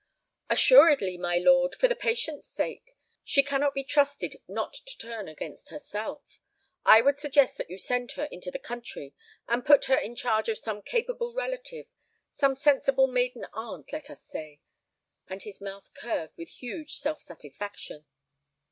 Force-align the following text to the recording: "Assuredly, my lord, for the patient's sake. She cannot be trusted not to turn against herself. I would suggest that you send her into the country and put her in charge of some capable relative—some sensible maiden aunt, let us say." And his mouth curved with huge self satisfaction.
"Assuredly, 0.49 1.15
my 1.15 1.37
lord, 1.37 1.75
for 1.75 1.87
the 1.87 1.93
patient's 1.95 2.47
sake. 2.47 2.95
She 3.23 3.43
cannot 3.43 3.75
be 3.75 3.83
trusted 3.83 4.37
not 4.47 4.73
to 4.73 4.97
turn 4.97 5.27
against 5.27 5.69
herself. 5.69 6.41
I 6.83 7.01
would 7.01 7.19
suggest 7.19 7.55
that 7.59 7.69
you 7.69 7.77
send 7.77 8.13
her 8.13 8.23
into 8.31 8.49
the 8.49 8.57
country 8.57 9.13
and 9.47 9.63
put 9.63 9.85
her 9.85 9.95
in 9.95 10.15
charge 10.15 10.49
of 10.49 10.57
some 10.57 10.81
capable 10.81 11.35
relative—some 11.35 12.55
sensible 12.55 13.05
maiden 13.05 13.45
aunt, 13.53 13.93
let 13.93 14.09
us 14.09 14.23
say." 14.25 14.59
And 15.27 15.43
his 15.43 15.61
mouth 15.61 15.93
curved 15.93 16.35
with 16.35 16.49
huge 16.49 16.95
self 16.95 17.21
satisfaction. 17.21 18.07